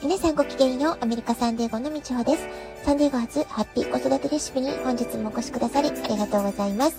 [0.00, 2.46] 皆さんごきげんよう、アメリカサンデーゴのみちほです。
[2.84, 6.96] サンデーゴ初ハッピー子育てレシピに本日もお越しくださりありがとうございます。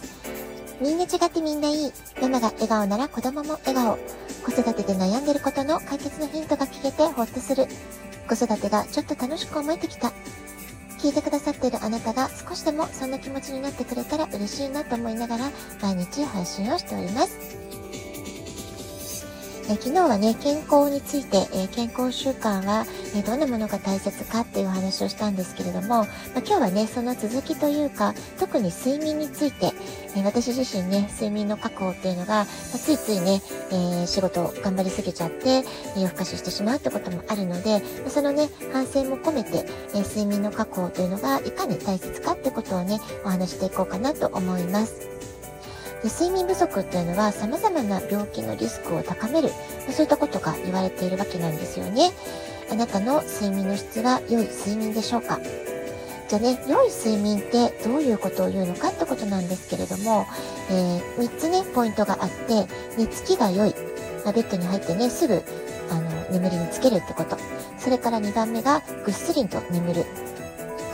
[0.82, 1.94] みんな違ってみんないい。
[2.22, 3.98] ママが笑顔なら子供も笑顔。
[4.44, 7.68] 子育てで悩んでることの解決のヒントが聞けてほっとする。
[8.28, 10.12] 子育てがちょっと楽しく思えてきた。
[10.98, 15.46] 聞いてくださっているあなたが少しでもそんな気持ちになってくれたら嬉しいなと思いながら
[15.82, 17.38] 毎日配信をしております。
[19.72, 26.06] え昨日はね、健康について、え健康習慣は、えどんなものが大切かっていうお話をしたんですけれども、まあ、
[26.38, 29.72] 今日はね、その続きというか、特に睡眠について、
[30.16, 32.46] え私自身ね、睡眠の確保っていうのが、ま、
[32.80, 35.64] ついついね、えー、仕事を頑張りすぎちゃって、
[35.96, 45.19] 夜更かししてしまうってこともあるので、まそのね、反省も込めて、え睡眠の確保というのがいかに大切かってことをね、お話していこうかなと思います。
[46.04, 49.50] で睡眠不足っていうのは様々な病気のリスクを高める、
[49.92, 52.12] そういったことが言われているわけなんですよね。
[52.72, 55.40] あなたの睡眠の質は良い睡眠でしょうか？
[56.30, 60.28] じゃあね、良い睡眠ってどういうことを言うのかってことなんですけれども、
[60.70, 63.74] えー、3つね、ポイントがあって、寝つきが良い。
[64.24, 65.42] まあ、ベッドに入ってね、すぐ、
[65.90, 67.36] あの、眠りにつけるってこと。
[67.80, 70.06] それから2番目が、ぐっすりと眠る。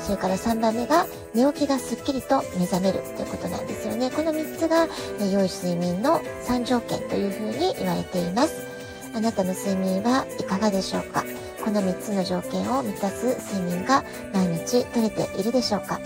[0.06, 4.12] それから3番目が寝起きがすっきりと目覚めるということなんですよね。
[4.12, 4.88] この3つが
[5.20, 8.68] 良い睡眠の3条件というふうに言われています。
[9.16, 11.24] あなたの睡眠はいかがでしょうか？
[11.64, 16.00] この3つの条件を満たす睡眠が毎日取れているでしょうか？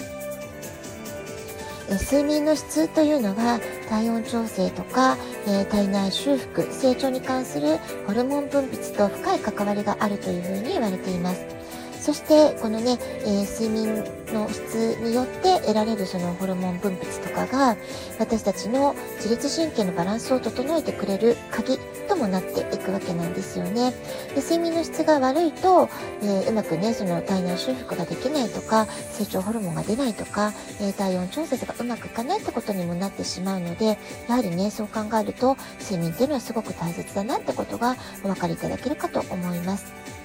[1.90, 11.59] 睡眠の質というのは体温調整とか、えー、体内修復成長に関するホルモン分泌と深い関わりがあるというふうに言われています
[12.00, 17.76] そしてこのね、えー、睡眠の質によって得られるそのホルモン分泌とかが
[18.20, 23.92] 私たちの自律神経のバランスを整えてくれる鍵ともなっていくわけなんですよね。
[24.34, 25.90] で睡眠の質が悪いと、
[26.22, 33.98] えー、うまくねその体内修復ができないとか成長ホルモンが出ないとか、えー、体温調節がうまくいかないってことにもなってしまうので
[34.28, 40.19] やはりねそう考えると睡眠っていうのはすごく大切だなってことがお分かりいただけるかと思います。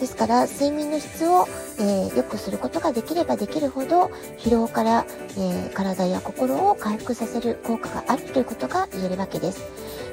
[0.00, 1.46] ですから睡眠の質を、
[1.78, 4.06] えー、良くすることができればできるほど
[4.38, 5.04] 疲労から、
[5.36, 9.60] えー、体や心を回復させる効果があるということが言えるわけです。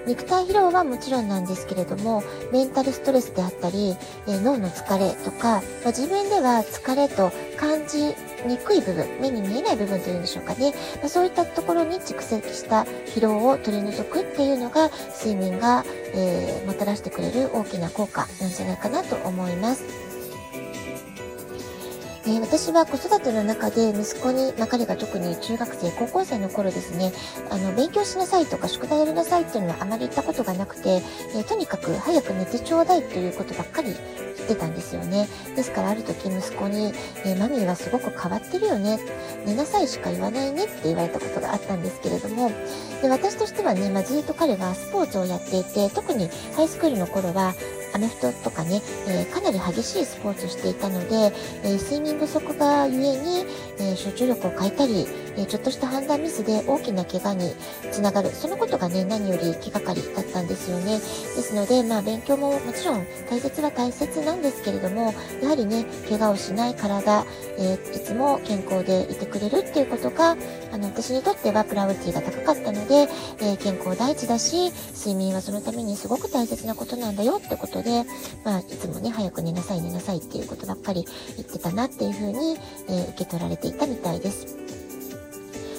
[0.08, 3.96] 肉体疲労はもちろんなんですけれどもメンタルストレスであったり、
[4.28, 8.16] え、脳の疲れとか、ま、自分では疲れと感じ
[8.48, 10.74] にくい部分目に見えない部分というんでしょうかね、
[11.04, 20.07] ま、そういったところに蓄積した疲労を取り除くっていうのが睡眠が、えー、もたらしてくれる大きな効果なんじゃないかなと思います。
[22.30, 27.14] え、私は子育ての中で息子に、まあ、彼が特に中学生、高校生の頃ですね、
[27.50, 31.02] あの、勉強しなさいとか宿題やりなさいっていうのはあまり言ったことがなくて、
[31.36, 35.30] え、とにかく早く寝てちょうだいということばっかり言ってたんですよね。
[35.56, 36.94] ですからある時息子に、
[37.24, 39.00] え、マミーはすごく変わってるよね。
[39.46, 42.52] 寝なさいしか言わないねって言われたことがあったんですけれども、
[43.02, 47.54] で私としてはね、まあ、ずっと彼はスポーツをやっていて、特にハイスクールの頃は、
[47.98, 53.46] アメフトとかね、えー、かなり激しいスポーツをしていたので、えー、睡眠不足がゆえに、
[53.80, 57.54] え、集中力を欠いたり、えちょっとした判断ミスで大きな怪我に
[57.92, 58.30] つながる。
[58.30, 60.98] そのことがね、何より気がかりだったんですよね。
[60.98, 67.26] ですので、まあ勉強ももちろん大切は大切なんですけれども、やはりね、怪我をしない体、
[67.58, 70.38] えいつも健康でいてくれるっていうことが、
[70.72, 73.08] あの、私にとってはプライオリティが高かったので、
[73.42, 78.04] え健康第一だし、睡眠はそのためにすごく大切なことなんだよってことで、で、
[78.44, 81.06] まあ、いつもね、早く寝なさい寝なさいっていうことばっかり
[81.38, 82.58] 言ってたなっていうふうに、
[82.90, 84.67] えー、受け取られていたみたいです。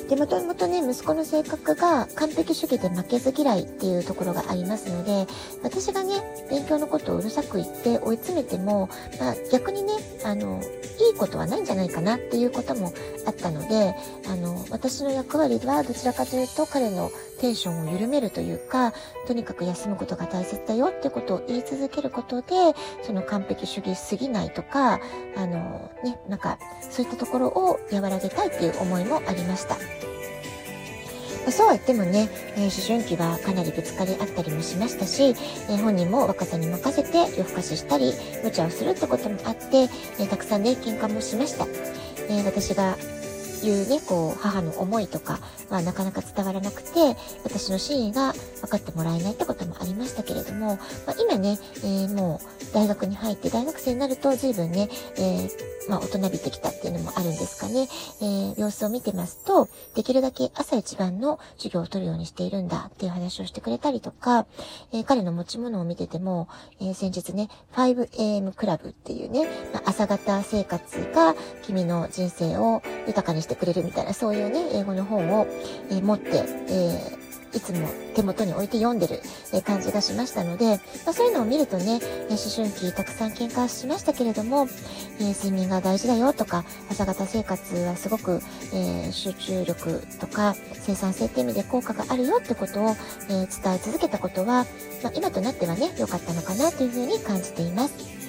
[0.08, 5.26] で、もともとね、息子の性格が完璧主義で負けず嫌いっていうところがありますので、
[5.62, 6.14] 私がね、
[6.48, 8.88] 勉強のことをうるさく言って追い詰めても、
[9.20, 9.92] まあ、逆にね、
[10.24, 10.62] あの、
[10.98, 12.92] いいことはないんじゃないかなっていうことも
[13.26, 13.94] あったので、
[14.26, 17.10] あの、私の役割はどちらかというと彼の
[17.40, 18.94] テンションを緩めるというか、
[19.26, 25.00] とにかく休むことが大切だよってことを言い続けることで、その完璧主義すぎないとか、
[25.36, 26.58] あの、ね、なんか、
[26.90, 29.97] そういったところを和らげたいっていう思いもありました。
[31.48, 38.12] まそうは言ってもね、えー、思春期はかなりぶつかり合ったりもしましたし、えー、本人も若さに任せて夜更かししたり、
[38.44, 41.66] 無茶をするってこともあって、えー、たくさんね、喧嘩もしました。
[42.28, 42.98] え私が
[43.66, 45.38] いうね、こう、母の思いとか
[45.70, 55.50] はなかなか伝わらなくて、私の真意が分かってもらえないってこともありましたけれども、まあ、今ね、えー、もう大学に入って大学生になると随分ね、えー、
[55.88, 57.88] まあ、大人びてきたっていうのもあるんですかね。
[58.20, 64.46] えー、様子を見てますと、できるだけ朝一番の授業を取るようにしているんだっていう話をしてくれたりとか、
[64.92, 66.48] えー、彼の持ち物を見てても、
[66.80, 75.46] え、先日ね、5am クラブっていうね、まあ、朝方生活が君の人生を豊かにしてくれるみたいな、そういうね、英語の本を、
[75.90, 79.20] えー、持って、えーいつも手元に置いて読んでる
[79.62, 84.68] 感じがしましたので、まあ、そういうのを見るとね、思春期たくさん喧嘩しましたけれども、
[85.18, 88.40] えー、睡眠が大事だよとか、朝方生活はすごく、
[88.72, 92.96] えー、集中力とか生産性って意味で効果があるよってことを、
[93.30, 94.66] えー、伝え続けたことは、
[95.02, 98.27] まあ、今となってはね、良かったのかなというふうに感じています。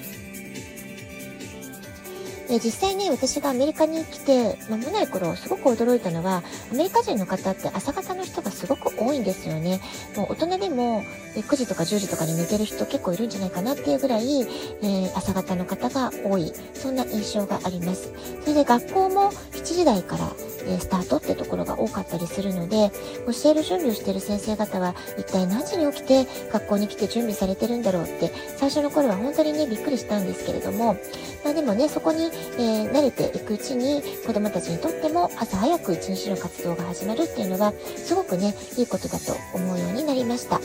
[2.50, 6.42] で実際ね、私がアメリカに来て間もない頃、すごく驚いたのは、
[6.72, 9.80] アメリカ人の方って朝方の人がすごく多いんですよね。
[10.18, 11.04] もう大人でも
[11.36, 16.52] 9時とか10時とかに寝てる人結構いるんじゃないかなっていうぐらい、えー、朝方の方が多い。
[16.74, 18.12] そんな印象があります。
[18.42, 20.32] それで学校も7時台から、
[20.70, 22.92] えスタートってところが多かったりするので、
[23.26, 30.96] 教える準備をしている先生方は一体何時に起きて学校に来て準備されてるんだろうって最初の頃は本当にねびっくりしたんですけれども、
[31.44, 40.60] まあ、でもねそこにえー、慣れていくうちに子供たちにとっても朝早く一日の活動が始まるっていうのはすごくねいいことだと思うようになりました。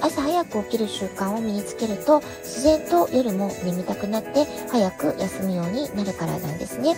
[0.00, 6.94] 朝早く起きる習慣を身につけると自然と夜も眠たくなって早く休むようになるからなんですね。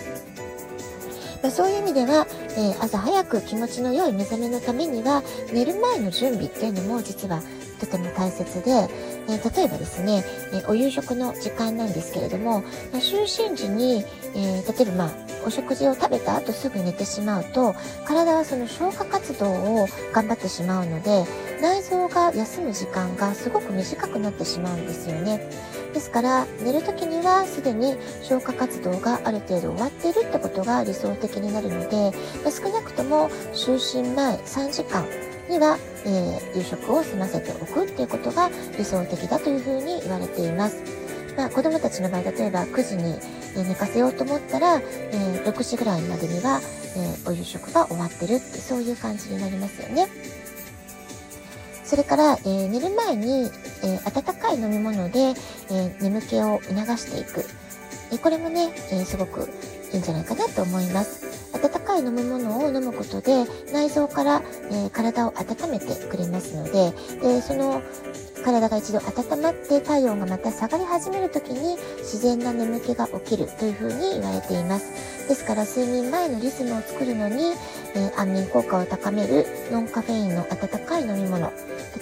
[1.43, 2.25] まあ、そういう意味では、
[2.57, 7.41] えー、朝早く気持ちの良い目覚めのためには寝る前の準備っていうのも実は
[7.81, 10.23] とても大切で、えー、例えばですね、
[10.53, 14.05] えー、お夕食の時間なんですけれども、まあ、就寝時に、
[14.35, 15.11] えー、例えばまあ、
[15.45, 17.75] お食事を食べた後すぐ寝てしまうと、
[18.05, 21.25] 体はその消化活動を頑張ってしまうので、
[21.61, 25.49] 内臓が休む時間がすごく短くなってしまうんですよね。
[25.93, 32.11] ですから、寝る時にはすでに消化活動がある程度終わっているってことが理想的になるので、
[32.49, 35.05] 少なくとも就寝前3時間
[35.49, 40.83] には、えー、夕食を済ませておくっていうことが理想的だというふうに言われています。
[41.37, 43.17] まあ、子供たちの場合、例えば9時に
[43.55, 46.59] 寝かせようと思ったら、えー、6時ぐらいまでには、
[46.95, 50.07] えー、お夕食が終わってるって、そういう感じになりますよね。
[51.83, 53.51] それから、えー、寝る前に、
[53.83, 55.33] え温かい飲み物で、
[55.71, 57.45] え眠気を促していく。
[58.11, 59.49] えこれもね、えすごく
[59.93, 61.33] いいんじゃないかなと思います。
[61.53, 67.81] 温かい飲み物を飲むことで内臓から、えー、体を温めてくれますのででその
[68.43, 75.27] 体が一度温まって体温がまた下がり始める時に自然な眠気が起きるというふうに言われています。
[75.29, 77.53] ですから睡眠前のリズムを作るのに、
[77.95, 81.53] えー、安眠効果を高めるノンカフェインの温かい飲み物、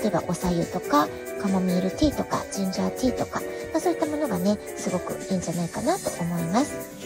[0.01, 1.07] 例えばお茶湯とか
[1.41, 3.41] カモミールティーとかジンジャーティーとか、
[3.71, 7.01] まあ、そういったものがね、すごくいいんじゃないかなと思います。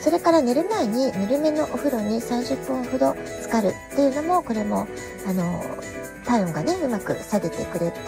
[0.00, 4.86] それから寝る前にぬるめのお風呂に30分ほど浸かるっていうのも、これも、
[5.26, 5.62] あの、
[6.26, 7.98] 体温がね、うまく下げてくれて、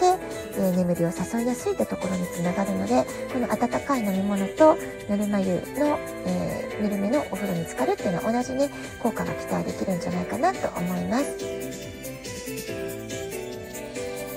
[0.53, 4.75] えー、眠りを誘いやすいってところにつながるので、この温かい飲み物と
[5.09, 8.69] ぬるま湯の、えー、ぬるめのお風呂に浸かるっていうのは同じね、
[9.01, 11.75] 効果が期待できるんじゃないかなと思います。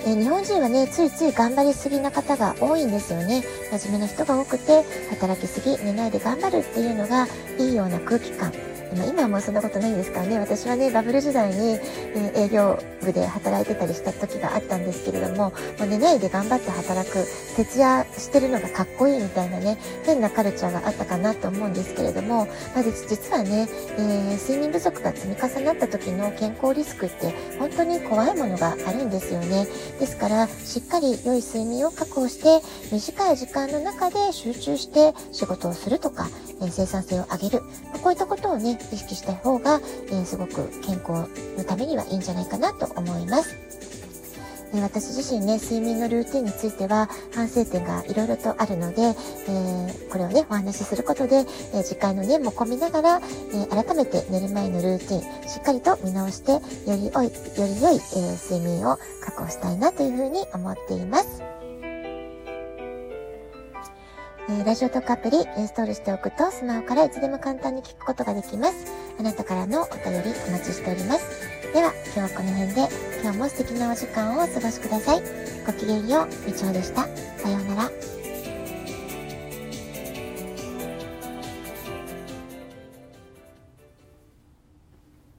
[0.09, 3.43] え日本人はね、ついつい頑張りすぎな方が多いんですよね。
[3.71, 7.27] 真面目な人が多くて、働きすぎ、寝ないで頑張るっていうのが
[7.59, 8.51] いいような空気感。
[8.93, 11.79] 今はもうそんなことないんですからね、私はね、バブル時代に、
[12.15, 15.53] え営業部で働いてたりした時があったんですけれども、も
[15.83, 17.25] う寝ないで頑張って働く、
[17.57, 23.69] 徹夜してるのがかっこいいみたいなね、変なカルチャーがあったかなと思うんですけれども、まあ、実はね、
[23.99, 29.67] えー、睡眠不足が積み重なった時の健康リスクって本当に怖いものがあるんですよね。
[29.99, 36.29] ですから、しっかり良い睡眠を確保して、短い時間の中で集中して仕事をするとか、
[36.61, 37.63] え生産性を上げる、
[38.03, 39.81] こういったことをね、意識した方が、
[40.11, 43.57] え、すごく健康のためにはいいんじゃないかなと思います。
[44.75, 57.31] え私自身ね、睡眠のルーティンについては反省点がいろいろとあるので、えー、これをね、お話しすることで、えー、時間の念も込みながら、えー、改めて寝る前のルーティン、しっかりと見直して、より良い、よ
[57.67, 61.58] り良い、え睡眠を確保したいなというふうに思っています。
[64.51, 68.87] えラジオトークアプリインストールしておくとスマホからいつでも簡単に聞くことができます。
[69.21, 71.73] あなたからのお便りお待ちしております。
[71.75, 72.89] では、今日はこの辺で
[73.23, 75.23] 今日も素敵なお時間をお過ごしください。
[75.67, 77.03] ごきげんよう、みちおでした。
[77.37, 77.91] さようなら。